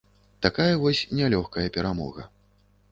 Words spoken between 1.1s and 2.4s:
нялёгкая перамога.